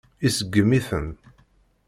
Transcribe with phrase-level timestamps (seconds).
[0.27, 1.07] Iseggem-iten.